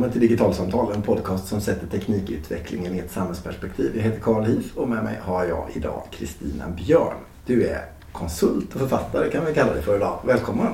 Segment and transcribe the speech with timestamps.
[0.00, 3.92] Välkommen till Digitalsamtal, en podcast som sätter teknikutvecklingen i ett samhällsperspektiv.
[3.94, 7.14] Jag heter Karl Hif och med mig har jag idag Kristina Björn.
[7.46, 10.18] Du är konsult och författare kan vi kalla dig för idag.
[10.24, 10.66] Välkommen!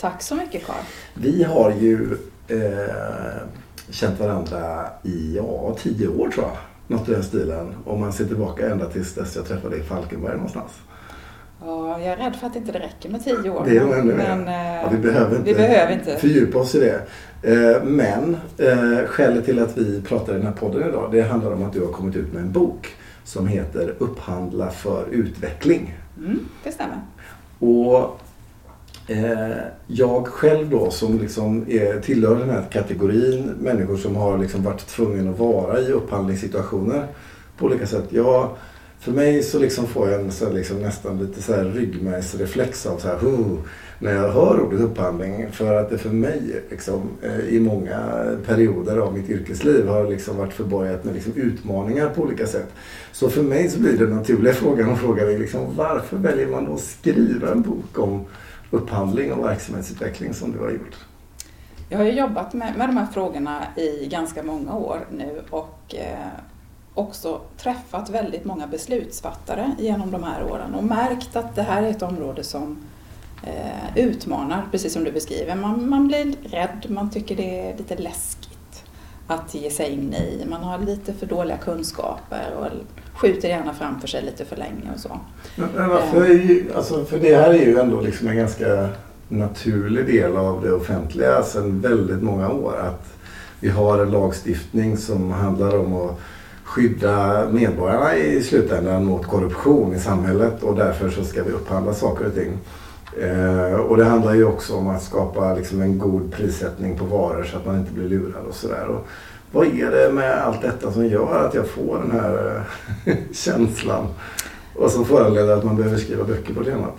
[0.00, 0.76] Tack så mycket Karl.
[1.14, 2.16] Vi har ju
[2.48, 2.58] eh,
[3.90, 6.56] känt varandra i ja, tio år tror jag.
[6.86, 7.74] Något i den stilen.
[7.84, 10.72] Om man ser tillbaka ända tills dess jag träffade dig i Falkenberg någonstans.
[11.64, 13.62] Ja, jag är rädd för att inte det räcker med tio år.
[13.66, 14.48] Det är nog ännu men, mer.
[14.48, 16.16] eh, Ja, vi behöver inte, vi behöver inte.
[16.16, 17.00] fördjupa oss i det.
[17.42, 21.52] Eh, Men eh, skälet till att vi pratar i den här podden idag det handlar
[21.52, 25.94] om att du har kommit ut med en bok som heter Upphandla för utveckling.
[26.18, 27.00] Mm, det stämmer.
[27.58, 28.20] Och
[29.10, 34.62] eh, jag själv då som liksom är, tillhör den här kategorin människor som har liksom
[34.62, 37.06] varit tvungen att vara i upphandlingssituationer
[37.58, 38.04] på olika sätt.
[38.08, 38.48] Jag,
[39.00, 42.98] för mig så liksom får jag en så liksom nästan lite så här ryggmärgsreflex av
[42.98, 43.58] så här, "Huh",
[43.98, 45.52] när jag hör ordet upphandling.
[45.52, 50.36] För att det för mig liksom, eh, i många perioder av mitt yrkesliv har liksom
[50.36, 52.72] varit förborgat med liksom utmaningar på olika sätt.
[53.12, 56.64] Så för mig så blir den naturliga frågan att fråga mig liksom, varför väljer man
[56.64, 58.24] då att skriva en bok om
[58.70, 60.96] upphandling och verksamhetsutveckling som du har gjort?
[61.88, 65.94] Jag har ju jobbat med, med de här frågorna i ganska många år nu och
[65.94, 66.28] eh,
[66.96, 71.90] också träffat väldigt många beslutsfattare genom de här åren och märkt att det här är
[71.90, 72.76] ett område som
[73.42, 75.54] eh, utmanar, precis som du beskriver.
[75.54, 78.84] Man, man blir rädd, man tycker det är lite läskigt
[79.26, 80.44] att ge sig in i.
[80.48, 82.66] Man har lite för dåliga kunskaper och
[83.18, 85.20] skjuter gärna framför sig lite för länge och så.
[85.56, 86.76] Men, men varför eh.
[86.76, 88.88] alltså, för det här är ju ändå liksom en ganska
[89.28, 92.76] naturlig del av det offentliga sedan väldigt många år.
[92.76, 93.12] Att
[93.60, 96.20] vi har en lagstiftning som handlar om att
[96.66, 102.26] skydda medborgarna i slutändan mot korruption i samhället och därför så ska vi upphandla saker
[102.26, 102.58] och ting.
[103.20, 107.44] Eh, och det handlar ju också om att skapa liksom en god prissättning på varor
[107.44, 108.86] så att man inte blir lurad och sådär.
[108.86, 109.06] Och
[109.52, 112.64] Vad är det med allt detta som gör att jag får den här
[113.04, 114.06] eh, känslan
[114.74, 116.96] och som föranleder att man behöver skriva böcker på temat?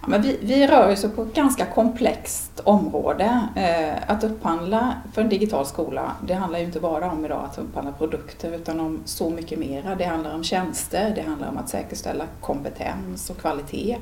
[0.00, 3.48] Ja, men vi, vi rör oss på ett ganska komplext område.
[3.56, 7.58] Eh, att upphandla för en digital skola, det handlar ju inte bara om idag att
[7.58, 9.94] upphandla produkter utan om så mycket mera.
[9.94, 13.98] Det handlar om tjänster, det handlar om att säkerställa kompetens och kvalitet.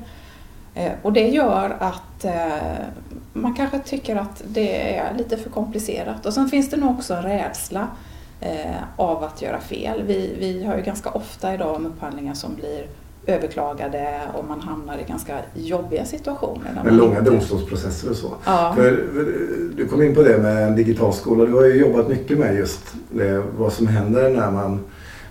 [0.77, 2.87] Eh, och det gör att eh,
[3.33, 6.25] man kanske tycker att det är lite för komplicerat.
[6.25, 7.87] Och sen finns det nog också en rädsla
[8.41, 10.03] eh, av att göra fel.
[10.03, 12.87] Vi, vi har ju ganska ofta idag om upphandlingar som blir
[13.27, 16.81] överklagade och man hamnar i ganska jobbiga situationer.
[16.83, 18.33] Med långa inte- domstolsprocesser och så.
[18.45, 18.73] Ja.
[18.75, 19.03] För,
[19.75, 21.45] du kom in på det med en digital skola.
[21.45, 24.79] Du har ju jobbat mycket med just det, vad som händer när man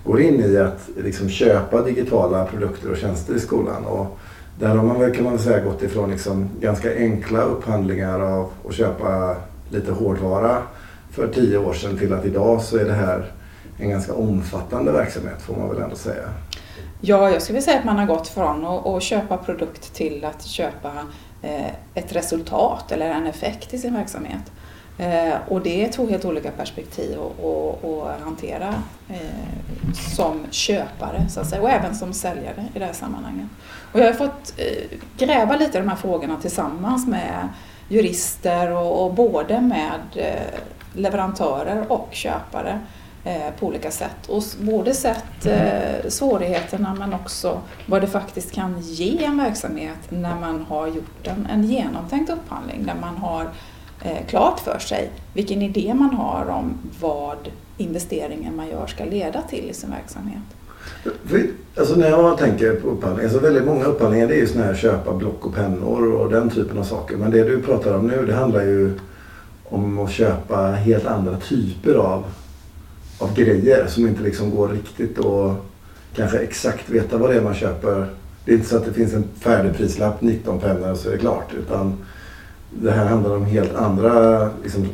[0.04, 3.84] går in i att liksom köpa digitala produkter och tjänster i skolan.
[3.84, 4.18] Och
[4.58, 8.74] där har man väl kan man säga gått ifrån liksom ganska enkla upphandlingar av att
[8.74, 9.36] köpa
[9.70, 10.58] lite hårdvara
[11.10, 13.32] för tio år sedan till att idag så är det här
[13.78, 16.28] en ganska omfattande verksamhet får man väl ändå säga.
[17.00, 20.46] Ja, jag skulle säga att man har gått från att, att köpa produkt till att
[20.46, 20.92] köpa
[21.42, 24.52] eh, ett resultat eller en effekt i sin verksamhet.
[24.98, 28.74] Eh, och det är två helt olika perspektiv att, att, att hantera
[29.08, 33.46] eh, som köpare så att säga, och även som säljare i det här sammanhanget.
[33.92, 37.48] Och jag har fått eh, gräva lite i de här frågorna tillsammans med
[37.88, 40.60] jurister och, och både med eh,
[40.94, 42.80] leverantörer och köpare
[43.26, 44.28] Eh, på olika sätt.
[44.28, 50.40] Och både sett eh, svårigheterna men också vad det faktiskt kan ge en verksamhet när
[50.40, 52.86] man har gjort en, en genomtänkt upphandling.
[52.86, 53.48] Där man har
[54.02, 57.36] eh, klart för sig vilken idé man har om vad
[57.76, 60.42] investeringen man gör ska leda till i sin verksamhet.
[61.24, 61.46] För,
[61.78, 64.74] alltså när jag tänker på upphandling, alltså väldigt många upphandlingar det är ju sådana här
[64.74, 67.16] köpa block och pennor och den typen av saker.
[67.16, 68.98] Men det du pratar om nu det handlar ju
[69.64, 72.24] om att köpa helt andra typer av,
[73.18, 75.54] av grejer som inte liksom går riktigt och
[76.14, 78.06] kanske exakt veta vad det är man köper.
[78.44, 81.12] Det är inte så att det finns en färdig prislapp, 19 pennor och så är
[81.12, 81.54] det klart.
[81.58, 82.04] Utan
[82.70, 84.88] det här handlar om helt andra liksom,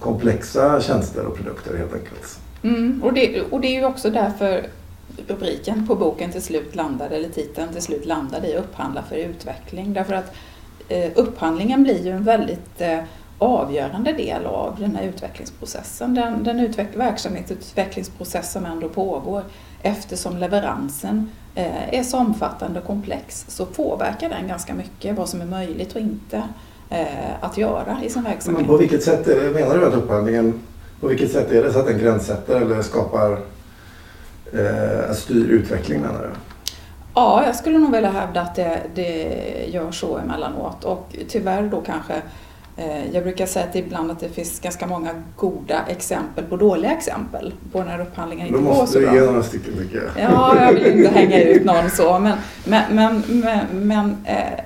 [0.00, 2.38] komplexa tjänster och produkter helt enkelt.
[2.62, 4.66] Mm, och, det, och det är ju också därför
[5.26, 9.92] rubriken på boken till slut landade, eller titeln till slut landade i Upphandla för utveckling.
[9.92, 10.34] Därför att
[10.88, 12.98] eh, upphandlingen blir ju en väldigt eh,
[13.42, 16.14] avgörande del av den här utvecklingsprocessen.
[16.14, 19.42] Den, den utveck- verksamhetsutvecklingsprocess som ändå pågår
[19.82, 25.40] eftersom leveransen eh, är så omfattande och komplex så påverkar den ganska mycket vad som
[25.40, 26.42] är möjligt och inte
[26.90, 27.06] eh,
[27.40, 28.60] att göra i sin verksamhet.
[28.60, 30.60] Men på vilket sätt menar du att upphandlingen,
[31.00, 33.32] på vilket sätt är det så att den gränssätter eller skapar,
[34.52, 36.30] eh, styr utveckling menar du?
[37.14, 39.34] Ja, jag skulle nog vilja hävda att det, det
[39.72, 42.14] gör så emellanåt och tyvärr då kanske
[43.12, 47.52] jag brukar säga att ibland att det finns ganska många goda exempel på dåliga exempel
[47.72, 48.74] på när upphandlingen inte går så bra.
[48.74, 50.30] Då måste du ge några stycken tycker jag.
[50.30, 54.60] Ja, jag vill inte hänga ut någon så men, men, men, men, men eh,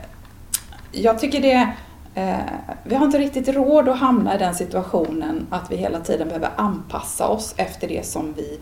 [0.92, 1.72] jag tycker det
[2.14, 2.36] eh,
[2.84, 6.50] vi har inte riktigt råd att hamna i den situationen att vi hela tiden behöver
[6.56, 8.58] anpassa oss efter det som vi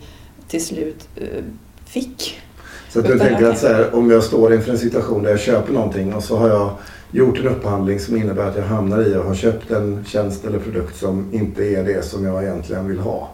[0.47, 1.43] till slut eh,
[1.85, 2.41] fick.
[2.89, 5.73] Så att du tänker att här, om jag står inför en situation där jag köper
[5.73, 6.69] någonting och så har jag
[7.15, 10.59] gjort en upphandling som innebär att jag hamnar i och har köpt en tjänst eller
[10.59, 13.29] produkt som inte är det som jag egentligen vill ha.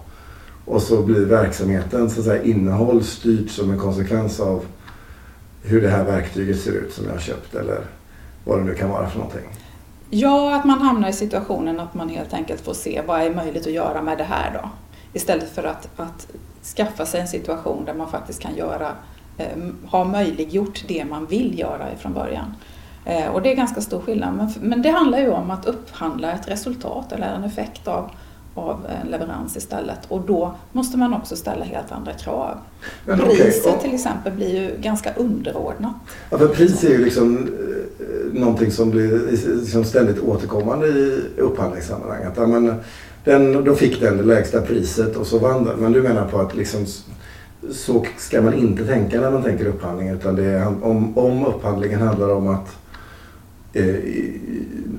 [0.65, 4.65] Och så blir verksamheten så att säga, innehåll styrt som en konsekvens av
[5.63, 7.79] hur det här verktyget ser ut som jag har köpt eller
[8.45, 9.47] vad det nu kan vara för någonting.
[10.09, 13.67] Ja, att man hamnar i situationen att man helt enkelt får se vad är möjligt
[13.67, 14.69] att göra med det här då.
[15.13, 16.27] Istället för att, att
[16.75, 18.91] skaffa sig en situation där man faktiskt kan göra,
[19.37, 19.47] eh,
[19.85, 22.55] ha möjliggjort det man vill göra ifrån början.
[23.05, 24.35] Eh, och det är ganska stor skillnad.
[24.35, 28.09] Men, men det handlar ju om att upphandla ett resultat eller en effekt av,
[28.55, 29.99] av en leverans istället.
[30.07, 32.57] Och då måste man också ställa helt andra krav.
[33.05, 33.81] Men Priset okay.
[33.81, 35.93] till exempel blir ju ganska underordnat.
[36.29, 42.23] Ja, för pris är ju liksom eh, någonting som blir liksom ständigt återkommande i upphandlingssammanhang.
[42.23, 42.75] Att, men,
[43.23, 45.79] den, då fick den det lägsta priset och så vann den.
[45.79, 46.85] Men du menar på att liksom,
[47.71, 50.09] så ska man inte tänka när man tänker upphandling.
[50.09, 52.77] Utan det är, om, om upphandlingen handlar om att
[53.73, 53.95] eh,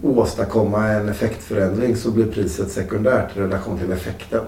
[0.03, 4.41] åstadkomma en effektförändring så blir priset sekundärt i relation till effekten.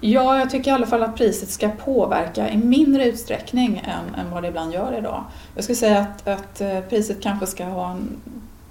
[0.00, 4.30] Ja, jag tycker i alla fall att priset ska påverka i mindre utsträckning än, än
[4.30, 5.24] vad det ibland gör idag.
[5.54, 8.16] Jag skulle säga att, att eh, priset kanske ska ha en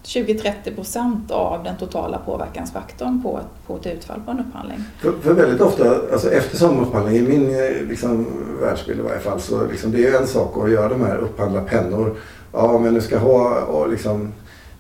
[0.04, 4.84] 20-30 procent av den totala påverkansfaktorn på, på ett utfall på en upphandling.
[5.02, 8.26] För, för väldigt ofta, alltså eftersom upphandling, i min eh, liksom,
[8.62, 11.62] världsbild i varje fall, så liksom, det är en sak att göra de här upphandla
[11.62, 12.16] pennor.
[12.54, 14.34] Ja, men du ska ha och liksom,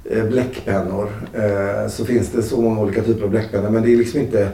[0.05, 3.97] Eh, bläckpennor eh, så finns det så många olika typer av bläckpennor men det är
[3.97, 4.49] liksom inte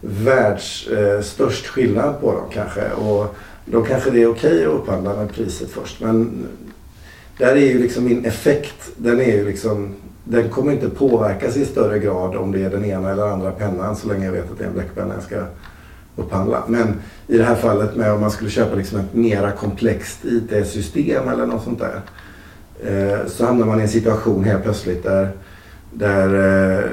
[0.00, 2.90] världsstörst eh, störst skillnad på dem kanske.
[2.90, 6.00] Och då kanske det är okej okay att upphandla med priset först.
[6.00, 6.46] Men
[7.38, 9.94] där är ju liksom min effekt, den är ju liksom
[10.24, 13.96] den kommer inte påverkas i större grad om det är den ena eller andra pennan
[13.96, 15.44] så länge jag vet att det är en bläckpenna jag ska
[16.16, 16.62] upphandla.
[16.66, 21.28] Men i det här fallet med om man skulle köpa liksom ett mera komplext IT-system
[21.28, 22.00] eller något sånt där
[23.26, 25.30] så hamnar man i en situation helt plötsligt där,
[25.92, 26.34] där
[26.78, 26.84] eh,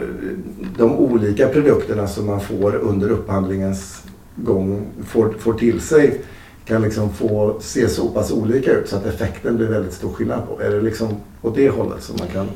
[0.77, 4.03] de olika produkterna som man får under upphandlingens
[4.35, 6.21] gång får, får till sig
[6.65, 10.47] kan liksom få se så pass olika ut så att effekten blir väldigt stor skillnad
[10.47, 10.61] på.
[10.61, 11.07] Är det liksom
[11.41, 12.47] åt det hållet som man kan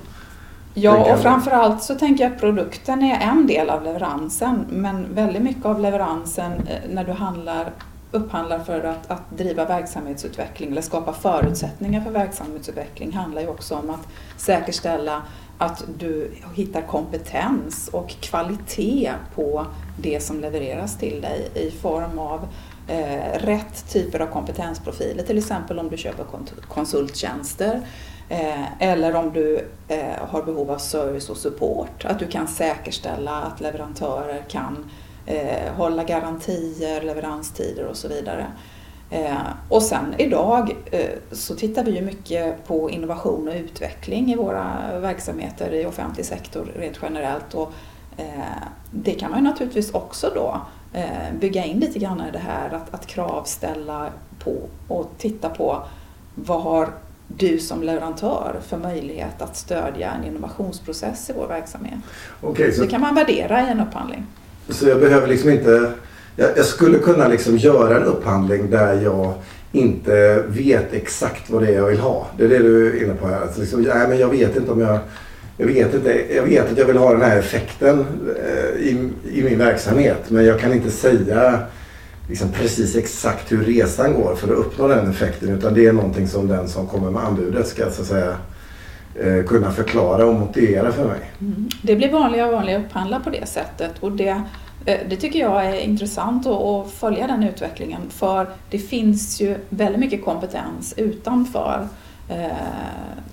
[0.73, 5.41] Ja, och framförallt så tänker jag att produkten är en del av leveransen men väldigt
[5.41, 7.71] mycket av leveransen eh, när du handlar
[8.11, 13.89] upphandlar för att, att driva verksamhetsutveckling eller skapa förutsättningar för verksamhetsutveckling handlar ju också om
[13.89, 15.21] att säkerställa
[15.57, 19.65] att du hittar kompetens och kvalitet på
[19.97, 22.47] det som levereras till dig i form av
[22.87, 26.25] eh, rätt typer av kompetensprofiler, till exempel om du köper
[26.67, 27.81] konsulttjänster
[28.29, 33.41] eh, eller om du eh, har behov av service och support, att du kan säkerställa
[33.41, 34.91] att leverantörer kan
[35.25, 38.47] eh, hålla garantier, leveranstider och så vidare.
[39.09, 39.37] Eh,
[39.69, 44.77] och sen idag eh, så tittar vi ju mycket på innovation och utveckling i våra
[44.99, 47.53] verksamheter i offentlig sektor rent generellt.
[47.53, 47.73] Och,
[48.17, 50.61] eh, det kan man ju naturligtvis också då
[50.93, 54.09] eh, bygga in lite grann i det här att, att kravställa
[54.43, 54.55] på
[54.87, 55.83] och titta på
[56.35, 56.89] vad har
[57.27, 61.99] du som leverantör för möjlighet att stödja en innovationsprocess i vår verksamhet.
[62.41, 62.81] Okay, så...
[62.81, 64.25] Det kan man värdera i en upphandling.
[64.71, 65.91] Så jag behöver liksom inte...
[66.35, 69.33] Jag, jag, skulle kunna liksom göra en upphandling där jag
[69.71, 72.27] inte vet exakt vad det är jag vill ha.
[72.37, 73.41] Det är det du är inne på här.
[73.41, 74.99] Alltså liksom, nej, men jag vet inte om jag...
[75.57, 78.05] Jag vet, inte, jag vet att jag vill ha den här effekten
[78.45, 81.59] eh, i, i min verksamhet men jag kan inte säga
[82.31, 86.27] liksom precis exakt hur resan går för att uppnå den effekten utan det är någonting
[86.27, 88.35] som den som kommer med anbudet ska så att säga
[89.15, 91.31] eh, kunna förklara och motivera för mig.
[91.41, 91.69] Mm.
[91.81, 94.41] Det blir vanligare och vanligare att upphandla på det sättet och det,
[94.85, 99.99] Eh, det tycker jag är intressant att följa den utvecklingen för det finns ju väldigt
[99.99, 101.87] mycket kompetens utanför
[102.29, 102.47] eh,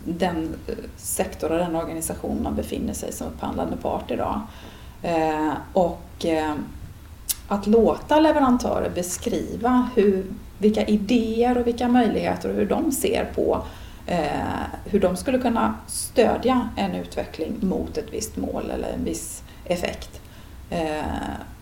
[0.05, 4.41] den eh, sektor och den organisation man befinner sig som upphandlande part idag.
[5.73, 6.27] Och
[7.49, 10.27] att låta leverantörer beskriva hur,
[10.59, 13.65] vilka idéer och vilka möjligheter och hur de ser på
[14.85, 20.21] hur de skulle kunna stödja en utveckling mot ett visst mål eller en viss effekt.
[20.71, 21.03] Eh,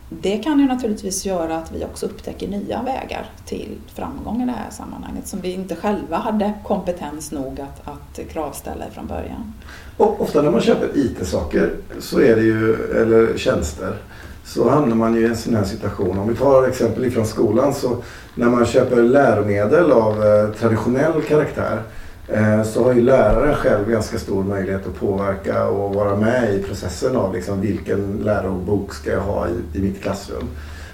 [0.08, 4.52] det kan ju naturligtvis göra att vi också upptäcker nya vägar till framgång i det
[4.52, 9.52] här sammanhanget som vi inte själva hade kompetens nog att, att kravställa från början.
[9.96, 13.96] Och ofta när man köper IT-saker så är det ju, eller tjänster,
[14.44, 16.18] så hamnar man ju i en sån här situation.
[16.18, 18.02] Om vi tar exempel ifrån skolan så
[18.34, 21.82] när man köper läromedel av eh, traditionell karaktär
[22.28, 26.62] Eh, så har ju läraren själv ganska stor möjlighet att påverka och vara med i
[26.62, 30.44] processen av liksom vilken lärobok ska jag ha i, i mitt klassrum.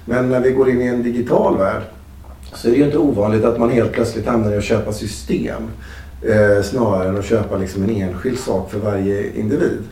[0.04, 1.82] Men när vi går in i en digital värld
[2.54, 5.62] så är det ju inte ovanligt att man helt plötsligt hamnar i att köpa system
[6.22, 9.82] eh, snarare än att köpa liksom en enskild sak för varje individ.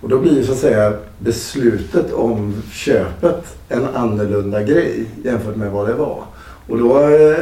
[0.00, 5.88] Och då blir så att säga beslutet om köpet en annorlunda grej jämfört med vad
[5.88, 6.24] det var.
[6.68, 7.36] Och då eh,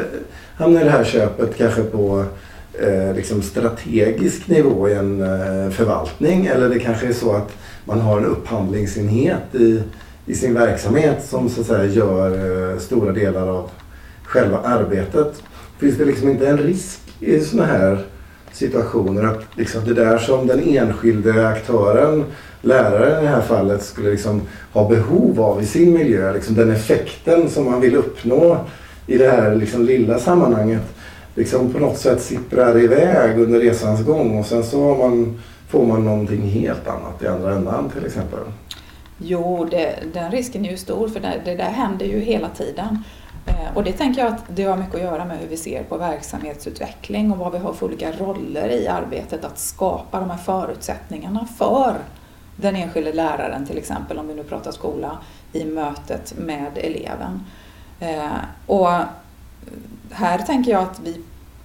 [0.57, 2.25] hamnar det här köpet kanske på
[2.75, 7.53] eh, liksom strategisk nivå i en eh, förvaltning eller det kanske är så att
[7.85, 9.83] man har en upphandlingsenhet i,
[10.27, 12.31] i sin verksamhet som så att säga gör
[12.73, 13.71] eh, stora delar av
[14.25, 15.43] själva arbetet.
[15.79, 18.05] Finns det liksom inte en risk i sådana här
[18.53, 22.25] situationer att liksom det där som den enskilde aktören
[22.63, 26.33] läraren i det här fallet skulle liksom ha behov av i sin miljö.
[26.33, 28.65] Liksom den effekten som man vill uppnå
[29.07, 30.83] i det här liksom lilla sammanhanget.
[31.41, 36.05] Liksom på något sätt sipprar iväg under resans gång och sen så man, får man
[36.05, 38.39] någonting helt annat i andra ändan till exempel.
[39.19, 43.05] Jo, det, den risken är ju stor för det, det där händer ju hela tiden.
[43.47, 45.83] Eh, och det tänker jag att det har mycket att göra med hur vi ser
[45.83, 50.39] på verksamhetsutveckling och vad vi har för olika roller i arbetet att skapa de här
[50.39, 51.95] förutsättningarna för
[52.57, 55.19] den enskilde läraren till exempel, om vi nu pratar skola,
[55.53, 57.45] i mötet med eleven.
[58.01, 58.89] Eh, och
[60.11, 61.21] här tänker jag att vi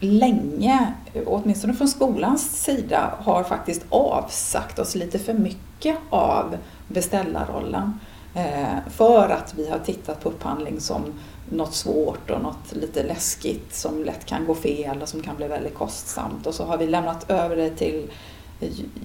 [0.06, 0.94] länge,
[1.26, 6.58] åtminstone från skolans sida, har faktiskt avsagt oss lite för mycket av
[6.88, 8.00] beställarrollen.
[8.34, 11.04] Eh, för att vi har tittat på upphandling som
[11.50, 15.48] något svårt och något lite läskigt som lätt kan gå fel och som kan bli
[15.48, 16.48] väldigt kostsamt.
[16.48, 18.10] Och så har vi lämnat över det till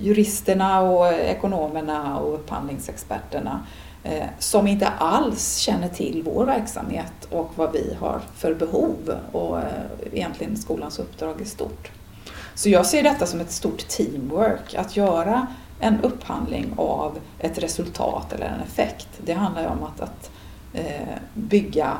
[0.00, 3.66] juristerna och ekonomerna och upphandlingsexperterna
[4.02, 9.58] Eh, som inte alls känner till vår verksamhet och vad vi har för behov och
[9.58, 9.64] eh,
[10.12, 11.90] egentligen skolans uppdrag i stort.
[12.54, 15.46] Så jag ser detta som ett stort teamwork, att göra
[15.80, 19.08] en upphandling av ett resultat eller en effekt.
[19.24, 20.30] Det handlar ju om att, att
[20.72, 21.96] eh, bygga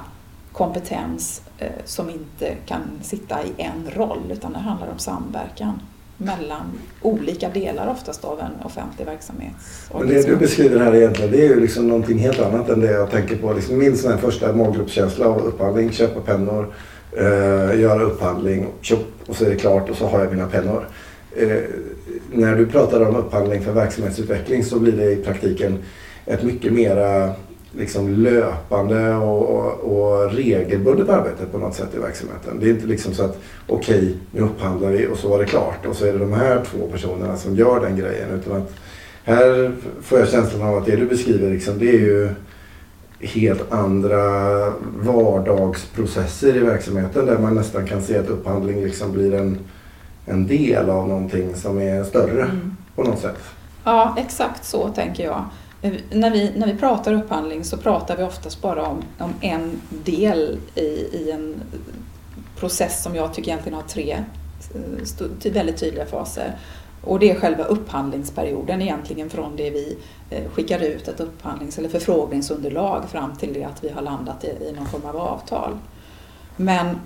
[0.53, 5.83] kompetens eh, som inte kan sitta i en roll utan det handlar om samverkan
[6.21, 6.73] mellan
[7.03, 9.53] olika delar oftast av en offentlig verksamhet.
[9.99, 12.93] Men det du beskriver här egentligen det är ju liksom någonting helt annat än det
[12.93, 13.53] jag tänker på.
[13.53, 16.75] Liksom min sån första målgruppskänsla av upphandling, köpa pennor,
[17.13, 20.89] eh, göra upphandling, köp, och så är det klart och så har jag mina pennor.
[21.37, 21.59] Eh,
[22.33, 25.79] när du pratar om upphandling för verksamhetsutveckling så blir det i praktiken
[26.27, 27.35] ett mycket mera
[27.73, 32.61] liksom löpande och, och, och, regelbundet arbete på något sätt i verksamheten.
[32.61, 35.45] Det är inte liksom så att okej, okay, nu upphandlar vi och så var det
[35.45, 38.31] klart och så är det de här två personerna som gör den grejen.
[38.31, 38.73] Utan att
[39.25, 39.73] här
[40.03, 42.29] får jag känslan av att det du beskriver liksom, det är ju
[43.21, 44.23] helt andra
[44.97, 49.59] vardagsprocesser i verksamheten där man nästan kan se att upphandling liksom blir en,
[50.27, 52.77] en del av någonting som är större mm.
[52.95, 53.39] på något sätt.
[53.85, 55.45] Ja, exakt så tänker jag.
[55.83, 59.81] Eh, när vi, när vi pratar upphandling så pratar vi oftast bara om, om en
[59.89, 60.81] del i,
[61.13, 61.63] i en
[62.57, 64.25] process som jag tycker egentligen har tre
[64.75, 66.59] eh, väldigt tydliga faser.
[67.05, 69.99] Och det är själva upphandlingsperioden egentligen från det vi
[70.31, 74.73] eh, skickar ut ett upphandlings eller förfrågningsunderlag fram till det att vi har landat i,
[74.73, 75.79] någon form av avtal.
[76.57, 76.99] Men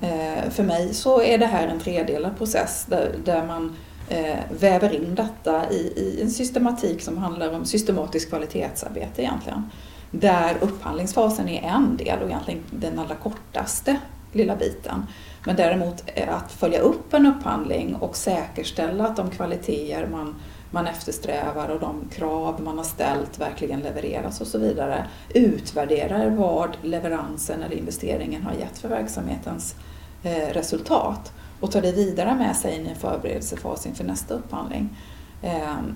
[0.51, 3.77] för mig så är det här en tredelad process där, där man
[4.09, 9.71] Eh, väver in detta i, i, en systematik som handlar om systematiskt kvalitetsarbete egentligen.
[10.11, 13.97] Där upphandlingsfasen är en del och egentligen den allra kortaste
[14.33, 15.07] lilla biten.
[15.47, 20.35] Men däremot att följa upp en upphandling och säkerställa att de kvaliteter man,
[20.71, 25.07] man eftersträvar och de krav man har ställt verkligen levereras och så vidare.
[25.35, 29.75] Utvärderar vad leveransen eller investeringen har gett för verksamhetens
[30.23, 31.33] eh, resultat
[31.65, 34.97] och tar det vidare med sig in i en förberedelsefas inför nästa upphandling.
[35.43, 35.95] Ehm,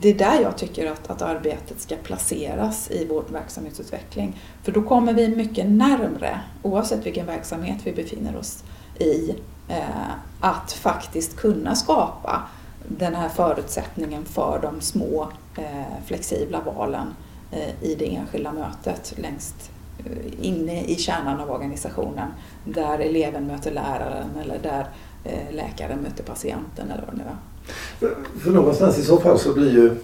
[0.00, 4.40] det är där jag tycker att, att arbetet ska placeras i vår verksamhetsutveckling.
[4.62, 8.64] För då kommer vi mycket närmre, oavsett vilken verksamhet vi befinner oss
[8.98, 9.34] i,
[9.68, 12.42] eh, att faktiskt kunna skapa
[12.88, 17.14] den här förutsättningen för de små eh, flexibla valen
[17.50, 22.28] eh, i det enskilda mötet längst Eh, inne i kärnan av organisationen
[22.64, 24.86] där eleven möter läraren eller där
[25.24, 28.14] eh, läkaren möter patienten eller vad det nu är.
[28.40, 29.96] För någonstans i så fall så blir ju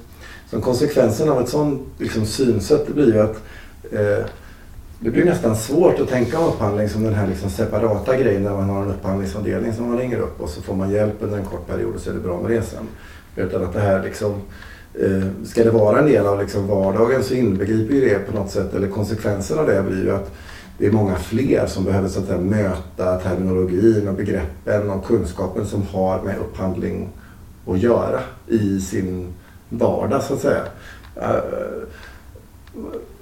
[0.51, 3.37] som konsekvensen av ett sådant liksom, synsätt det blir ju att
[3.93, 4.27] eh,
[5.01, 8.69] det blir nästan svårt att tänka upphandling som den här liksom separata grejen där man
[8.69, 11.67] har en upphandlingsavdelning som man ringer upp och så får man hjälp under en kort
[11.67, 12.89] period och så är det bra med det sen.
[13.37, 14.41] Utan att det här liksom, eh,
[14.95, 18.51] Eh, ska det vara en del av liksom vardagen så inbegriper ju det på något
[18.51, 20.33] sätt, eller konsekvensen av det blir ju att
[20.79, 25.67] det är många fler som behöver så att säga, möta terminologin och begreppen och kunskapen
[25.67, 27.09] som har med upphandling
[27.67, 29.35] att göra i sin
[29.69, 30.63] vardag så att säga.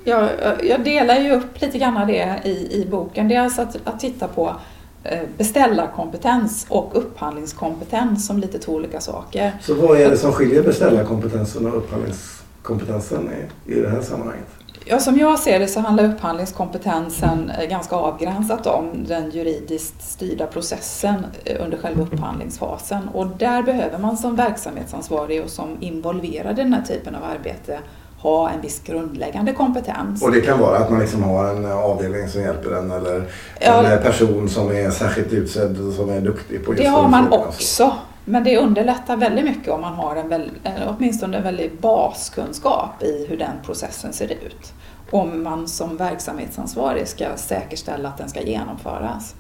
[0.05, 0.29] Jag,
[0.63, 3.29] jag delar ju upp lite grann det i, i boken.
[3.29, 4.57] Det är alltså att, att titta på eh,
[5.37, 9.53] beställarkompetens och upphandlingskompetens som lite två olika saker.
[9.61, 13.31] Så vad är det som skiljer beställarkompetensen och upphandlingskompetensen
[13.67, 14.49] i, i det här sammanhanget?
[14.91, 20.47] Ja, som jag ser det så handlar upphandlingskompetensen eh, ganska avgränsat om den juridiskt styrda
[20.47, 23.09] processen eh, under själva upphandlingsfasen.
[23.09, 27.79] Och där behöver man som verksamhetsansvarig och som involverad i den här typen av arbete
[28.19, 30.23] ha en viss grundläggande kompetens.
[30.23, 33.25] Och det kan vara att man liksom har en avdelning som hjälper en eller
[33.61, 37.09] ja, en person som är särskilt utsedd och som är duktig på just Det har
[37.09, 37.93] man också.
[38.25, 40.51] Men det underlättar väldigt mycket om man har en väl,
[40.87, 44.73] åtminstone en väldig baskunskap i hur den processen ser ut.
[45.11, 49.35] Om man som verksamhetsansvarig ska säkerställa att den ska genomföras.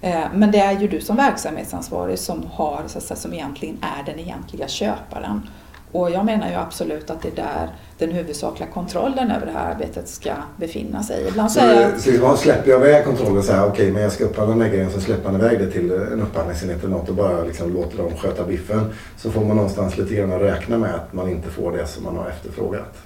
[0.00, 3.78] Eh, men det är ju du som verksamhetsansvarig som, har, så att säga, som egentligen
[3.98, 5.48] är den egentliga köparen.
[5.92, 7.68] Och jag menar ju absolut att det är där
[7.98, 11.28] den huvudsakliga kontrollen över det här arbetet ska befinna sig.
[11.28, 14.12] Ibland så, säger så man släpper jag iväg kontrollen och säger okej okay, men jag
[14.12, 17.08] ska upphandla den här grejen så släpper man iväg det till en upphandlingsenhet eller något
[17.08, 18.92] och bara liksom låter dem sköta biffen.
[19.16, 22.16] Så får man någonstans lite grann räkna med att man inte får det som man
[22.16, 22.96] har efterfrågat.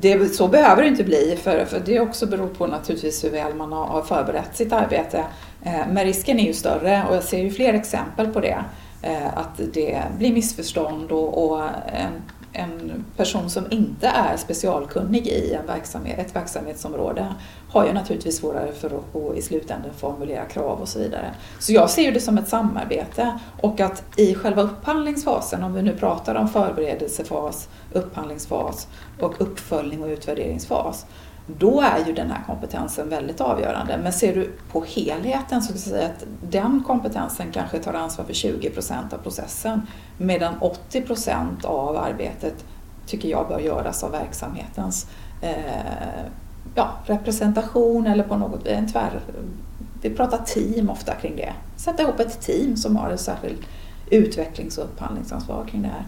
[0.00, 3.54] Det, så behöver det inte bli för, för det också beror på naturligtvis hur väl
[3.54, 5.24] man har, har förberett sitt arbete.
[5.62, 8.64] Eh, men risken är ju större och jag ser ju fler exempel på det.
[9.06, 12.22] Eh, att det blir missförstånd och, och en,
[12.52, 17.34] en, person som inte är specialkunnig i en verksamhet, ett verksamhetsområde
[17.68, 21.34] har ju naturligtvis svårare för att, och i slutändan formulera krav och så vidare.
[21.58, 25.92] Så jag ser det som ett samarbete och att i själva upphandlingsfasen, om vi nu
[25.96, 28.88] pratar om förberedelsefas, upphandlingsfas
[29.20, 31.06] och uppföljning och utvärderingsfas,
[31.46, 33.98] då är ju den här kompetensen väldigt avgörande.
[34.02, 38.24] Men ser du på helheten så kan jag säga att den kompetensen kanske tar ansvar
[38.24, 39.82] för 20 procent av processen
[40.18, 42.64] medan 80 procent av arbetet
[43.06, 45.06] tycker jag bör göras av verksamhetens
[45.40, 46.26] eh,
[46.74, 49.20] ja, representation eller på något en tvär...
[50.02, 51.52] Vi pratar team ofta kring det.
[51.76, 53.60] Sätta ihop ett team som har ett särskilt
[54.10, 56.04] utvecklings och upphandlingsansvar kring det här.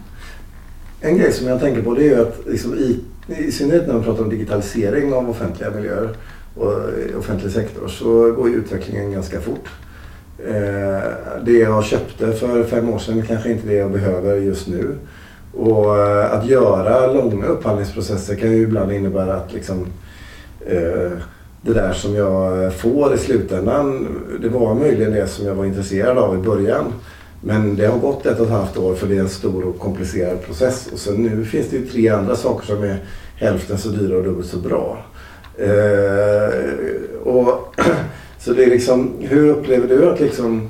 [1.01, 2.99] En grej som jag tänker på det är att liksom i
[3.37, 6.09] i synnerhet när man pratar om digitalisering av offentliga miljöer
[6.55, 9.69] och eh, offentlig sektor så går ju utvecklingen ganska fort.
[10.47, 11.09] Eh,
[11.45, 14.95] det jag köpte för fem år sedan kanske inte det jag behöver just nu.
[15.53, 19.87] Och eh, att göra långa upphandlingsprocesser kan ju ibland innebära att liksom,
[20.65, 21.11] eh,
[21.61, 24.07] det där som jag får i slutändan,
[24.41, 26.85] det var möjligen det som jag var intresserad av i början.
[27.41, 29.79] Men det har gått ett och ett halvt år för det är en stor och
[29.79, 30.89] komplicerad process.
[30.93, 32.97] Och sen nu finns det ju tre andra saker som är
[33.35, 35.05] hälften så dyra och dubbelt så bra.
[35.57, 36.53] Eh,
[37.23, 37.75] och,
[38.39, 40.69] så det är liksom, hur upplever du att liksom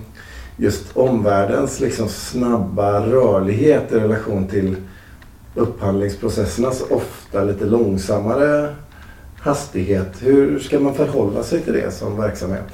[0.58, 4.76] just omvärldens liksom snabba rörlighet i relation till
[5.56, 8.76] upphandlingsprocessernas ofta lite långsammare
[9.40, 10.16] hastighet.
[10.20, 12.68] Hur ska man förhålla sig till det som verksamhet?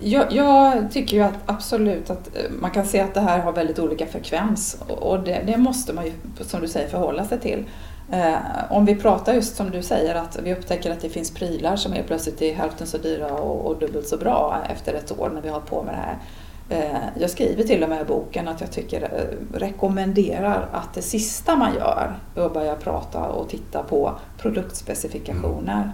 [0.00, 3.52] Jag, jag, tycker ju att absolut att eh, man kan se att det här har
[3.52, 7.64] väldigt olika frekvens och det, det måste man ju, som du säger, förhålla sig till.
[8.12, 8.34] Eh,
[8.70, 11.94] om vi pratar just som du säger att vi upptäcker att det finns prylar som
[11.94, 15.40] är plötsligt är hälften så dyra och, och dubbelt så bra efter ett år när
[15.40, 16.18] vi har på med det här.
[16.70, 21.02] Eh, jag skriver till och med i boken att jag tycker, eh, rekommenderar att det
[21.02, 25.82] sista man gör är att börja prata och titta på produktspecifikationer.
[25.82, 25.90] Mm.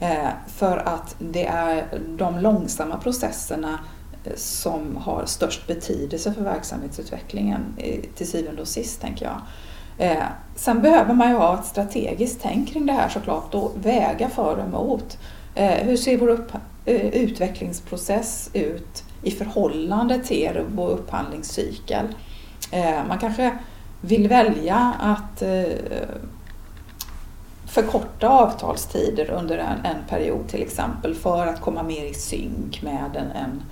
[0.00, 1.84] Eh, för att det är
[2.16, 3.78] de långsamma processerna
[4.24, 9.40] eh, som har störst betydelse för verksamhetsutvecklingen eh, till syvende och sist, tänker jag.
[9.98, 10.24] Eh,
[10.56, 14.56] sen behöver man ju ha ett strategiskt tänk kring det här såklart och väga för
[14.58, 15.18] och emot.
[15.54, 16.52] hur ser vår upp,
[16.86, 22.06] utvecklingsprocess ut i förhållande till vår upphandlingscykel?
[23.08, 23.58] man kanske
[24.00, 25.42] vill välja att
[27.74, 33.10] förkorta avtalstider under en, en, period till exempel för att komma mer i synk med
[33.16, 33.62] en, en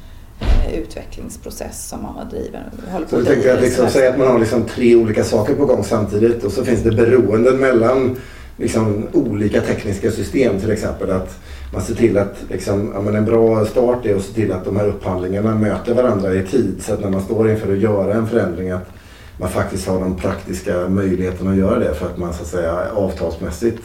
[0.41, 3.11] eh, utvecklingsprocess som man har drivit.
[3.11, 5.85] Så du tänker att liksom, säga att man har liksom tre olika saker på gång
[5.85, 8.17] samtidigt och så finns det beroenden mellan
[8.57, 11.11] liksom, olika tekniska system till exempel.
[11.11, 11.39] Att
[11.73, 14.77] man ser till att liksom, ja, en bra start är att se till att de
[14.77, 18.27] här upphandlingarna möter varandra i tid så att när man står inför att göra en
[18.27, 18.92] förändring att
[19.37, 22.93] man faktiskt har de praktiska möjligheterna att göra det för att man så att säga
[22.95, 23.83] avtalsmässigt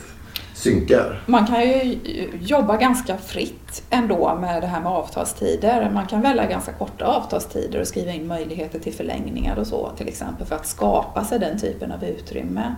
[0.53, 1.23] synkar.
[1.25, 1.99] Man kan ju
[2.41, 5.89] jobba ganska fritt ändå med det här med avtalstider.
[5.93, 10.07] Man kan välja ganska korta avtalstider och skriva in möjligheter till förlängningar och så till
[10.07, 12.75] exempel för att skapa sig den typen av utrymme.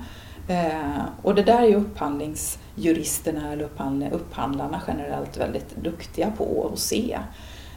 [0.47, 3.69] Eh, och det där är ju upphandlingsjuristerna eller
[4.11, 7.19] upphandlarna generellt väldigt duktiga på att se.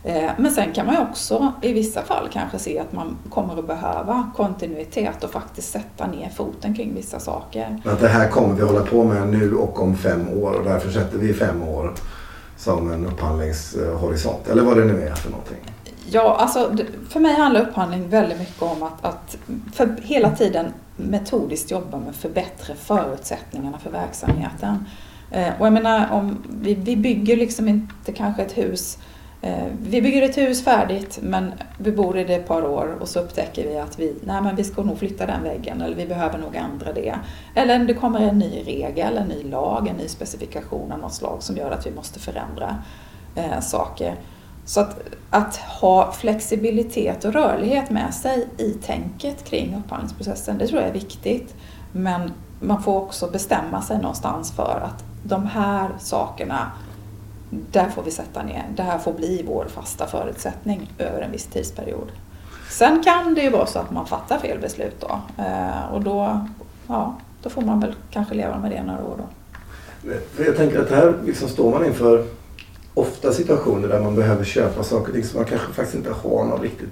[0.05, 3.59] Eh, men sen kan man ju också i vissa fall kanske se att man kommer
[3.59, 7.83] att behöva kontinuitet och faktiskt sätta ner foten kring vissa saker.
[7.85, 10.91] Att det här kommer vi hålla på med nu och om fem år och därför
[10.91, 11.95] sätter vi fem år
[12.57, 14.49] som en upphandlingshorisont.
[14.49, 15.59] Eller vad det nu är för någonting.
[16.11, 16.77] Ja, alltså
[17.09, 19.37] för mig handlar upphandling väldigt mycket om att, att
[19.73, 24.85] för hela tiden metodiskt jobba med att förbättra förutsättningarna för verksamheten.
[25.31, 28.99] Eh, och jag menar, om vi, vi bygger liksom inte kanske ett hus
[29.45, 33.09] Eh, vi bygger ett hus färdigt men vi bor i det ett par år och
[33.09, 36.07] så upptäcker vi att vi, nej men vi ska nog flytta den väggen eller vi
[36.07, 37.15] behöver nog ändra det.
[37.55, 41.43] Eller det kommer en ny regel, en ny lag, en ny specifikation av något slag
[41.43, 42.83] som gör att vi måste förändra
[43.35, 44.15] eh, saker.
[44.65, 45.01] Så att,
[45.31, 50.95] att ha flexibilitet och rörlighet med sig i tänket kring upphandlingsprocessen, det tror jag är
[50.95, 51.55] viktigt.
[51.93, 56.73] Men man får också bestämma sig någonstans för att de här sakerna
[57.53, 61.47] där får vi sätta ner, det här får bli vår fasta förutsättning över en viss
[61.47, 62.13] tidsperiod.
[62.71, 66.47] Sen kan det ju vara så att man fattar fel beslut då eh, och då,
[66.87, 69.25] ja, då får man väl kanske leva med det några år då.
[70.45, 72.25] Jag tänker att här liksom står man inför
[72.95, 76.45] ofta situationer där man behöver köpa saker och ting som man kanske faktiskt inte har
[76.45, 76.89] någon riktigt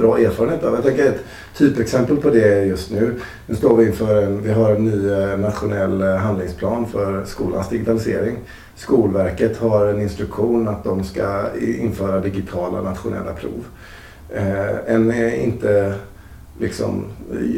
[0.00, 0.74] bra erfarenhet av.
[0.74, 1.24] Jag tänker ett
[1.56, 3.14] typexempel på det just nu.
[3.46, 7.68] Nu står vi inför en, vi har en ny eh, nationell eh, handlingsplan för skolans
[7.68, 8.36] digitalisering.
[8.76, 11.42] Skolverket har en instruktion att de ska
[11.78, 13.64] införa digitala nationella prov.
[14.30, 15.94] Eh, en är inte
[16.60, 17.04] liksom,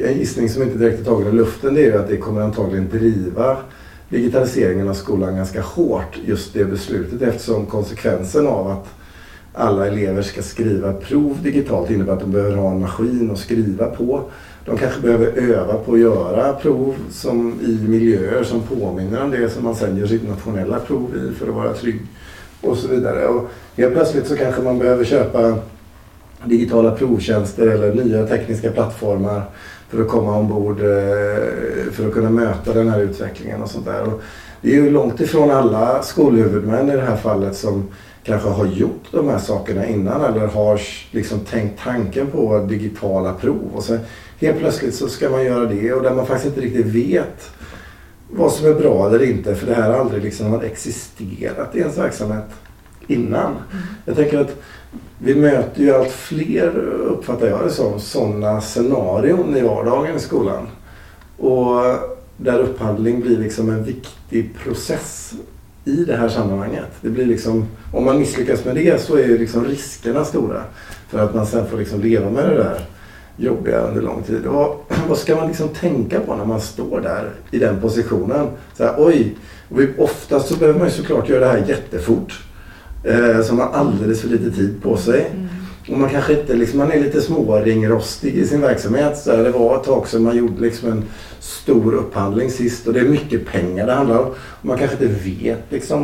[0.05, 2.41] en gissning som inte direkt är tagen i luften det är ju att det kommer
[2.41, 3.57] antagligen driva
[4.09, 8.89] digitaliseringen av skolan ganska hårt just det beslutet eftersom konsekvensen av att
[9.55, 13.87] alla elever ska skriva prov digitalt innebär att de behöver ha en maskin att skriva
[13.87, 14.23] på.
[14.65, 19.51] De kanske behöver öva på att göra prov som i miljöer som påminner om det
[19.51, 22.01] som man sen gör sitt nationella prov i för att vara trygg
[22.61, 23.27] och så vidare.
[23.27, 25.59] Och helt plötsligt så kanske man behöver köpa
[26.45, 29.43] digitala provtjänster eller nya tekniska plattformar
[29.89, 34.03] för att komma ombord eh, för att kunna möta den här utvecklingen och sånt där.
[34.03, 34.23] Och
[34.61, 37.89] det är ju långt ifrån alla skolhuvudmän i det här fallet som
[38.25, 40.81] kanske har gjort de här sakerna innan eller har
[41.11, 43.71] liksom tänkt tanken på digitala prov.
[43.75, 43.99] Och så
[44.41, 47.51] helt plötsligt så ska man göra det och där man faktiskt inte riktigt vet
[48.31, 51.79] vad som är bra eller inte för det här har aldrig liksom har existerat i
[51.79, 52.45] ens verksamhet
[53.07, 53.51] innan.
[53.51, 53.85] Mm.
[54.05, 54.57] Jag tänker att
[55.19, 56.77] vi möter ju allt fler,
[57.09, 60.69] uppfattar jag det som, sådana scenarion i vardagen i skolan.
[61.39, 61.81] Och
[62.37, 65.35] där upphandling blir liksom en viktig process
[65.85, 66.89] i det här sammanhanget.
[67.01, 70.63] Det blir liksom, om man misslyckas med det så är ju liksom riskerna stora
[71.09, 72.81] för att man sen får liksom leva med det där
[73.37, 74.47] jobbiga under lång tid.
[74.47, 78.47] Och vad ska man liksom tänka på när man står där i den positionen?
[78.77, 79.37] Så här, oj,
[79.99, 82.43] oftast så behöver man ju såklart göra det här jättefort.
[83.05, 85.31] Eh, så man har alldeles för lite tid på sig.
[85.35, 85.49] Mm.
[85.89, 89.19] Och man kanske inte, liksom, man är lite småringrostig i sin verksamhet.
[89.19, 91.05] Så det var ett tag sedan man gjorde liksom en
[91.41, 94.27] stor upphandling sist och det är mycket pengar det handlar om.
[94.29, 95.99] Och man kanske inte vet liksom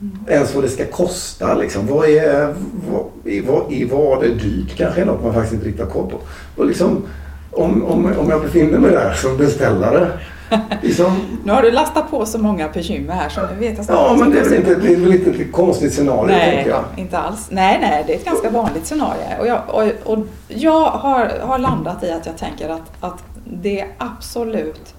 [0.00, 0.18] mm.
[0.28, 1.54] ens vad det ska kosta.
[1.54, 1.86] Liksom.
[1.86, 2.54] Vad, är,
[2.90, 3.04] vad,
[3.46, 6.18] vad, är, vad är dyrt kanske är något man faktiskt inte riktigt har koll på.
[6.56, 7.02] Och liksom,
[7.50, 10.10] om, om, om jag befinner mig där som beställare
[10.82, 11.40] Liksom...
[11.44, 14.30] Nu har du lastat på så många bekymmer här så nu vet jag Ja, men
[14.30, 16.84] det är, väl inte, det är väl inte ett konstigt scenario nej, tänker jag.
[16.96, 17.46] inte alls.
[17.50, 19.40] Nej, nej, det är ett ganska vanligt scenario.
[19.40, 23.84] Och jag, och, och jag har, har landat i att jag tänker att, att det
[23.98, 24.94] absolut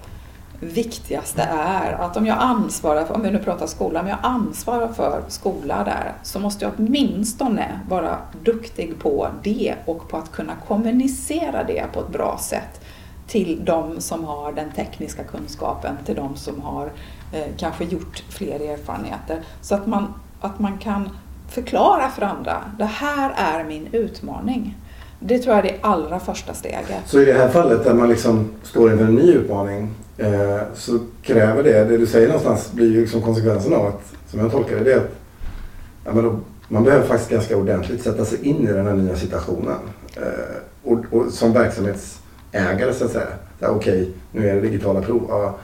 [0.60, 4.88] viktigaste är att om jag ansvarar för, om vi nu pratar skola, om jag ansvarar
[4.88, 10.52] för skola där så måste jag åtminstone vara duktig på det och på att kunna
[10.68, 12.80] kommunicera det på ett bra sätt
[13.30, 16.92] till de som har den tekniska kunskapen, till de som har
[17.32, 19.42] eh, kanske gjort fler erfarenheter.
[19.60, 21.08] Så att man, att man kan
[21.48, 24.76] förklara för andra, det här är min utmaning.
[25.20, 27.02] Det tror jag är det allra första steget.
[27.06, 30.98] Så i det här fallet där man liksom står inför en ny utmaning eh, så
[31.22, 34.76] kräver det, det du säger någonstans blir ju liksom konsekvensen av att, som jag tolkar
[34.76, 35.10] det, det är att
[36.04, 36.38] ja, men då,
[36.68, 39.78] man behöver faktiskt ganska ordentligt sätta sig in i den här nya situationen.
[40.16, 42.19] Eh, och, och som verksamhets
[42.52, 43.26] ägare så att säga.
[43.60, 45.26] Okej, okay, nu är det digitala prov.
[45.28, 45.58] Ja,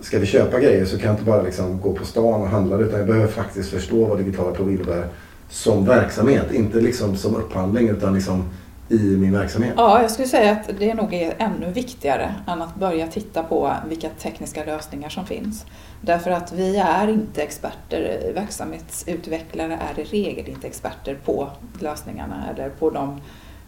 [0.00, 2.76] ska vi köpa grejer så kan jag inte bara liksom gå på stan och handla
[2.78, 5.08] utan jag behöver faktiskt förstå vad digitala prov innebär
[5.48, 6.52] som verksamhet.
[6.52, 8.48] Inte liksom som upphandling utan liksom
[8.88, 9.74] i min verksamhet?
[9.76, 13.72] Ja, jag skulle säga att det nog är ännu viktigare än att börja titta på
[13.88, 15.66] vilka tekniska lösningar som finns.
[16.00, 21.48] Därför att vi är inte experter, verksamhetsutvecklare är i regel inte experter på
[21.80, 23.20] lösningarna eller på de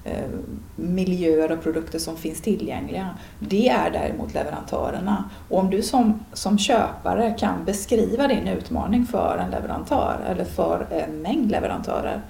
[0.06, 0.28] Eh,
[0.76, 3.08] miljöer och produkter som finns tillgängliga.
[3.38, 5.30] Det är däremot leverantörerna.
[5.48, 10.86] Och om du som, som köpare kan beskriva din utmaning för en leverantör eller för
[10.90, 12.20] en mängd leverantörer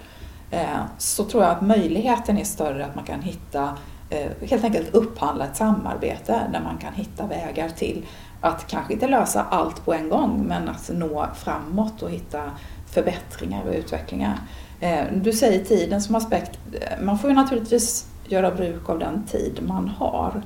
[0.50, 3.78] eh, så tror jag att möjligheten är större att man kan hitta,
[4.10, 8.06] eh, helt enkelt upphandla ett samarbete där man kan hitta vägar till
[8.40, 12.50] att kanske inte lösa allt på en gång men att nå framåt och hitta
[12.86, 14.38] förbättringar och utvecklingar.
[14.80, 16.58] Eh, du säger tiden som aspekt.
[16.72, 20.42] Eh, man får ju naturligtvis göra bruk av den tid man har.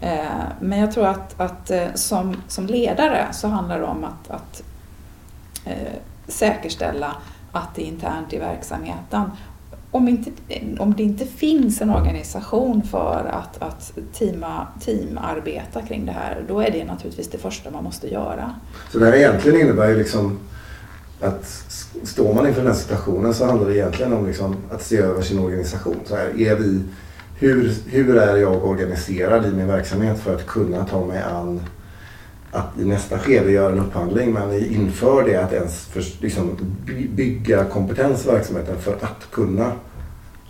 [0.00, 0.26] Eh,
[0.60, 4.62] men jag tror att, att som, som ledare så handlar det om att, att
[6.28, 7.16] säkerställa
[7.52, 9.22] att det är internt i verksamheten.
[9.90, 10.30] Om, inte,
[10.78, 16.60] om det inte finns en organisation för att, att teama, teamarbeta kring det här, då
[16.60, 18.54] är det naturligtvis det första man måste göra.
[18.92, 20.38] Så det här egentligen innebär ju liksom
[21.20, 21.44] att
[22.02, 25.22] står man inför den här situationen så handlar det egentligen om liksom att se över
[25.22, 25.96] sin organisation.
[26.04, 26.82] Så här, är vi,
[27.38, 31.60] hur, hur är jag organiserad i min verksamhet för att kunna ta mig an
[32.52, 36.56] att i nästa skede göra en upphandling men inför det att ens för, liksom,
[37.10, 39.72] bygga kompetens i verksamheten för att kunna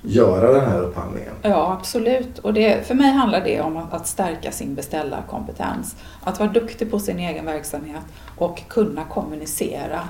[0.02, 1.32] göra den här upphandlingen.
[1.42, 2.38] Ja, absolut.
[2.38, 5.96] Och det, för mig handlar det om att stärka sin beställarkompetens.
[6.22, 8.02] Att vara duktig på sin egen verksamhet
[8.36, 10.00] och kunna kommunicera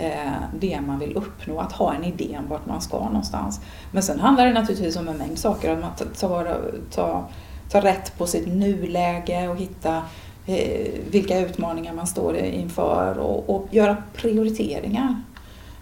[0.00, 3.60] Eh, det man vill uppnå, att ha en idé om vart man ska någonstans.
[3.92, 6.56] Men sen handlar det naturligtvis om en mängd saker, att man tar,
[6.90, 7.24] tar,
[7.70, 10.02] tar rätt på sitt nuläge och hitta
[10.50, 15.16] Eh, vilka utmaningar man står inför och, och göra prioriteringar.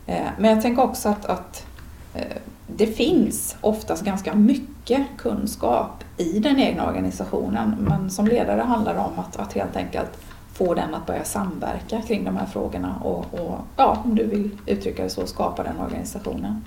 [0.07, 1.67] Eh, men jag tänker också att, att
[2.15, 8.95] eh, det finns oftast ganska mycket kunskap i den egna organisationen men som ledare handlar
[8.95, 10.11] det om att, att helt enkelt
[10.59, 14.51] få den att börja samverka kring de här frågorna och, och ja, om du vill
[14.67, 16.65] uttrycka det så, skapa den organisationen.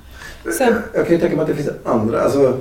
[0.57, 2.57] Sen, jag kan ju tänka mig att det finns andra, alltså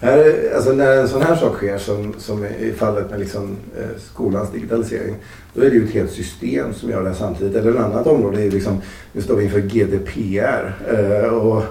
[0.00, 4.00] här, alltså när en sån här sak sker som, som i fallet med liksom, eh,
[4.12, 5.16] skolans digitalisering.
[5.54, 7.56] Då är det ju ett helt system som gör det samtidigt.
[7.56, 8.80] Eller ett annat område är ju liksom,
[9.12, 10.74] nu står vi inför GDPR.
[10.88, 11.62] Eh, och,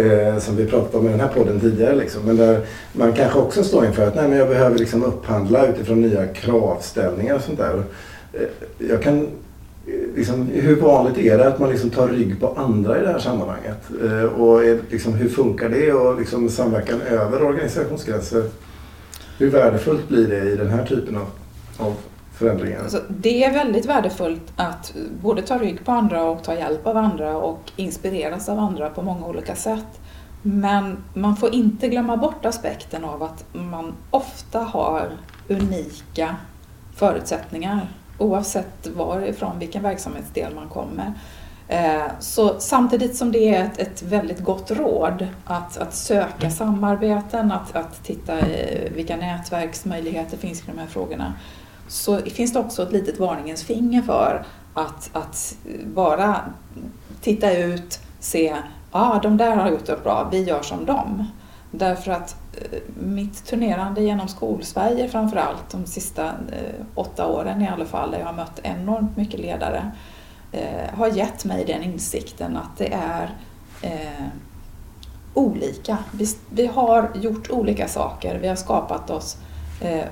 [0.00, 1.94] eh, som vi pratade om i den här podden tidigare.
[1.94, 2.22] Liksom.
[2.22, 2.60] Men där
[2.92, 7.34] man kanske också står inför att nej, men jag behöver liksom upphandla utifrån nya kravställningar
[7.34, 7.82] och sånt där.
[8.40, 12.54] Eh, jag kan eh, liksom, hur vanligt är det att man liksom tar rygg på
[12.56, 13.90] andra i det här sammanhanget?
[14.02, 18.44] Eh, och är, liksom, hur funkar det och liksom, samverkan över organisationsgränser?
[19.38, 21.26] Hur värdefullt blir det i den här typen av,
[21.78, 21.94] av
[22.34, 22.82] förändringar?
[22.82, 26.96] Alltså, det är väldigt värdefullt att både ta rygg på andra och ta hjälp av
[26.96, 30.00] andra och inspireras av andra på många olika sätt.
[30.42, 35.10] Men man får inte glömma bort aspekten av att man ofta har
[35.48, 36.36] unika
[36.94, 41.12] förutsättningar oavsett varifrån, vilken verksamhetsdel man kommer.
[41.68, 47.52] Eh, så samtidigt som det är ett, ett väldigt gott råd att, att söka samarbeten,
[47.52, 48.34] att, att titta
[48.94, 51.34] vilka nätverksmöjligheter finns i de här frågorna,
[51.88, 56.40] så finns det också ett litet varningens finger för att, att bara
[57.20, 58.56] titta ut, se,
[58.92, 61.24] ja ah, de där har gjort det bra, vi gör som dem.
[61.70, 67.84] Därför att Eh, mitt turnerande genom Skolsverige framförallt de sista eh, åtta åren i alla
[67.84, 69.92] fall, där jag har mött enormt mycket ledare,
[70.52, 73.30] eh, har gett mig den insikten att det är
[75.34, 75.98] olika.
[76.50, 79.36] Vi, har gjort olika saker, vi har skapat oss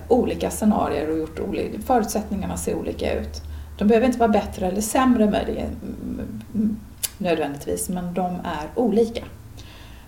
[0.08, 3.42] olika scenarier och gjort olika, förutsättningarna ser olika ut.
[3.78, 6.76] De behöver inte vara bättre eller sämre mm, mm, mm,
[7.18, 9.24] nödvändigtvis, men de är olika.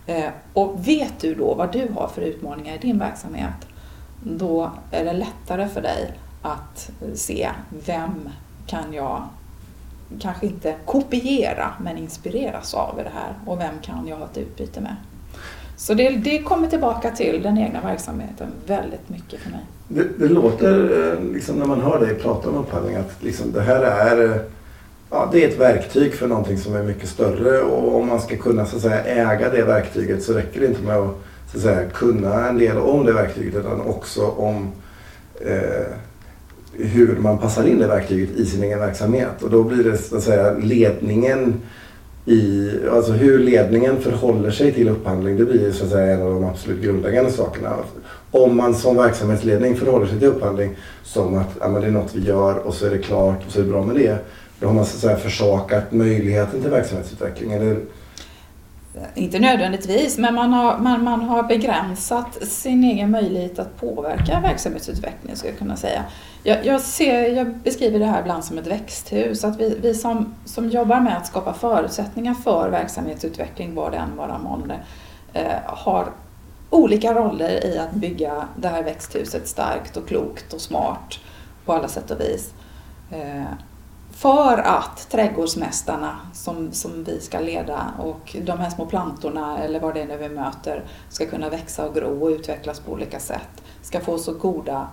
[0.07, 3.69] Eh, och vet du då vad du har för utmaningar i din verksamhet,
[4.23, 7.51] då är det lättare för dig att se
[7.87, 8.29] vem
[8.67, 9.23] kan jag
[10.21, 14.39] kanske inte kopiera men inspireras av i det här och vem kan jag ha ett
[14.39, 14.97] utbyte med.
[15.77, 19.61] Så det, det kommer tillbaka till den egna verksamheten väldigt mycket för mig.
[19.89, 23.63] Det, det låter eh, liksom när man hör dig prata om upphandling att liksom det
[23.63, 24.45] här är
[25.11, 28.37] ja, det är ett verktyg för någonting som är mycket större och om man ska
[28.37, 31.17] kunna så att säga, äga det verktyget så räcker det inte med att,
[31.51, 34.73] så att säga, kunna en del om det verktyget utan också om
[35.41, 35.87] eh,
[36.73, 39.43] hur man passar in det verktyget i sin egen verksamhet.
[39.43, 41.61] Och då blir det så att säga ledningen
[42.25, 46.31] i, alltså hur ledningen förhåller sig till upphandling, det blir så att säga en av
[46.31, 47.77] de absolut grundläggande sakerna.
[48.31, 52.15] Om man som verksamhetsledning förhåller sig till upphandling som att ja, men det är något
[52.15, 54.19] vi gör och så är det klart och så är det bra med det
[54.63, 57.53] har man så att säga försakat möjligheten till verksamhetsutveckling.
[57.53, 57.81] Eller
[59.15, 65.37] inte nödvändigtvis, men man har, man, man har begränsat sin egen möjlighet att påverka verksamhetsutvecklingen
[65.37, 66.05] skulle jag kunna säga.
[66.43, 70.35] Jag, jag, ser, jag beskriver det här ibland som ett växthus, att vi, vi som,
[70.45, 74.81] som jobbar med att skapa förutsättningar för verksamhetsutveckling, vad det än vara månde,
[75.33, 76.09] eh, har
[76.71, 81.19] olika roller i att bygga det här växthuset starkt och klokt och smart
[81.65, 82.53] på alla sätt och vis.
[83.11, 83.53] Eh,
[84.17, 89.95] för att trädgårdsmästarna som, som vi ska leda och de här små plantorna eller vad
[89.95, 93.63] det är vi möter ska kunna växa och gro och utvecklas på olika sätt.
[93.83, 94.89] Ska få så goda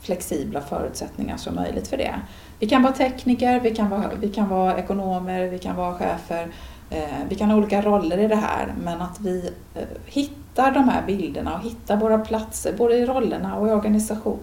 [0.00, 2.14] flexibla förutsättningar som möjligt för det.
[2.58, 6.48] Vi kan vara tekniker, vi kan vara, vi kan vara ekonomer, vi kan vara chefer.
[6.90, 10.88] Eh, vi kan ha olika roller i det här men att vi eh, hittar de
[10.88, 13.70] här bilderna och hittar våra platser både i rollerna och i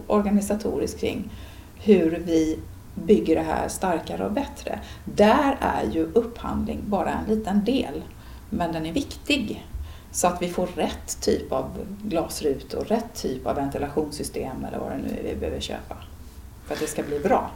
[0.07, 1.31] organisatoriskt kring
[1.75, 2.59] hur vi
[3.05, 4.79] bygger det här starkare och bättre.
[5.05, 8.03] Där är ju upphandling bara en liten del,
[8.49, 9.65] men den är viktig.
[10.11, 11.65] Så att vi får rätt typ av
[12.03, 15.95] glasrutor, rätt typ av ventilationssystem eller vad det nu är vi behöver köpa
[16.69, 17.51] för att det ska bli bra.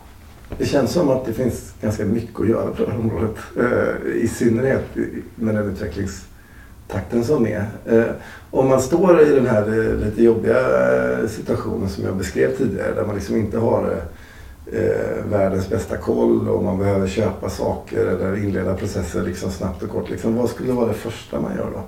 [0.57, 3.35] Det känns som att det finns ganska mycket att göra på det här området.
[3.57, 4.85] Eh, I synnerhet
[5.35, 7.65] med den utvecklingstakten som är.
[7.85, 8.03] Eh,
[8.51, 10.57] om man står i den här eh, lite jobbiga
[11.27, 14.01] situationen som jag beskrev tidigare där man liksom inte har
[14.71, 19.89] eh, världens bästa koll och man behöver köpa saker eller inleda processer liksom snabbt och
[19.89, 20.09] kort.
[20.09, 21.83] Liksom, vad skulle vara det första man gör då?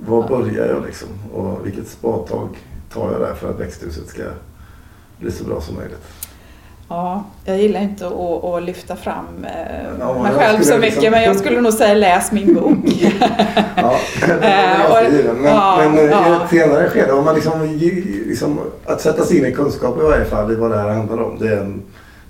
[0.00, 1.08] Var börjar jag liksom?
[1.32, 2.48] Och vilket spadtag
[2.92, 4.22] tar jag där för att växthuset ska
[5.18, 6.06] bli så bra som möjligt?
[6.92, 9.50] Ja, jag gillar inte att, att lyfta fram eh,
[10.00, 11.10] ja, mig själv så mycket liksom...
[11.10, 12.78] men jag skulle nog säga läs min bok.
[13.76, 16.28] ja, det var men, ja, men ja.
[16.28, 17.78] i ett senare skede, om man liksom,
[18.26, 21.22] liksom, att sätta sig in i kunskap i varje fall i vad det här handlar
[21.22, 21.38] om.
[21.38, 21.82] Det är en,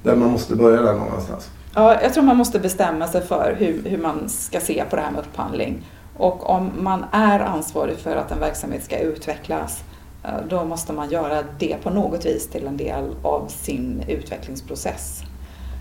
[0.03, 1.51] där man måste börja där någonstans.
[1.75, 5.03] Ja, jag tror man måste bestämma sig för hur, hur man ska se på det
[5.03, 5.87] här med upphandling.
[6.17, 9.90] Och om man är ansvarig för att en verksamhet ska utvecklas Eh,
[10.25, 15.23] Eh, då måste man göra det på något vis till en del av sin utvecklingsprocess.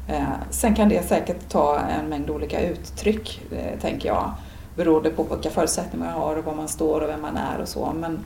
[0.08, 4.32] Eh, sen kan det säkert ta en mängd olika uttryck, eh, tänker jag,
[4.75, 7.67] beroende på vilka förutsättningar man har och var man står och vem man är och
[7.67, 7.93] så.
[7.95, 8.19] Men,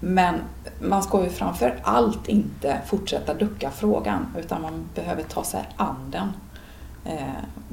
[0.00, 0.34] men
[0.80, 5.96] man ska ju framför allt inte fortsätta ducka frågan utan man behöver ta sig an
[6.10, 6.28] den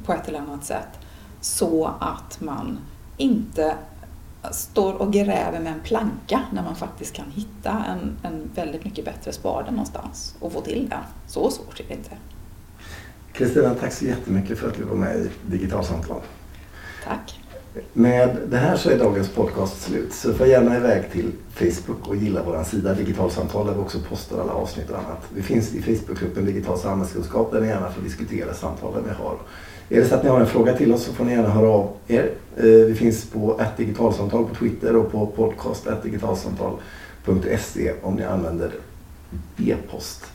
[0.06, 0.99] på ett eller annat sätt
[1.41, 2.80] så att man
[3.17, 3.75] inte
[4.51, 9.05] står och gräver med en planka när man faktiskt kan hitta en, en väldigt mycket
[9.05, 10.99] bättre spade någonstans och få till den.
[11.27, 12.12] Så svårt är det inte.
[13.34, 16.21] Kristina, tack så jättemycket för att du var med i Digitalsamtal.
[17.03, 17.39] Tack.
[17.93, 20.13] Med det här så är dagens podcast slut.
[20.13, 24.41] Så får gärna iväg till Facebook och gilla vår sida Digitalsamtal där vi också postar
[24.41, 25.21] alla avsnitt och annat.
[25.34, 29.38] Vi finns i Facebookgruppen Digital samhällskunskap där ni gärna får diskutera samtalen vi har.
[29.89, 31.69] Är det så att ni har en fråga till oss så får ni gärna höra
[31.69, 32.32] av er.
[32.58, 38.71] Eh, vi finns på digitalsamtal på Twitter och på podcast.digitalsamtal.se om ni använder
[39.58, 40.26] e-post.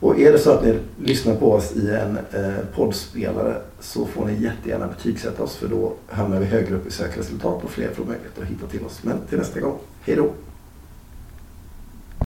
[0.00, 4.26] Och är det så att ni lyssnar på oss i en eh, poddspelare så får
[4.26, 8.04] ni jättegärna betygsätta oss för då hamnar vi högre upp i sökresultat och fler får
[8.04, 9.00] möjlighet att hitta till oss.
[9.02, 10.30] Men till nästa gång, hej då!